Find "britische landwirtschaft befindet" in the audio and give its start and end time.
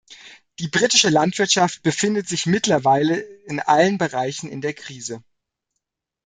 0.67-2.27